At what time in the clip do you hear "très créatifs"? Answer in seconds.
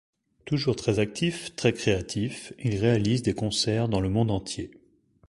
1.55-2.53